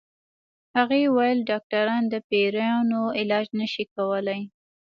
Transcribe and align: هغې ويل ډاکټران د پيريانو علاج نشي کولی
هغې 0.75 1.01
ويل 1.15 1.39
ډاکټران 1.49 2.03
د 2.09 2.15
پيريانو 2.29 3.01
علاج 3.19 3.47
نشي 3.59 3.85
کولی 3.95 4.41